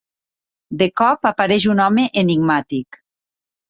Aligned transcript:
De 0.81 0.87
cop, 1.03 1.29
apareix 1.33 1.69
un 1.77 1.85
home 1.87 2.09
enigmàtic. 2.25 3.05